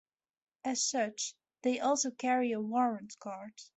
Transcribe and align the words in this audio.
As 0.65 0.83
such, 0.83 1.35
they 1.61 1.79
also 1.79 2.09
carry 2.09 2.51
a 2.53 2.59
warrant 2.59 3.15
card. 3.19 3.53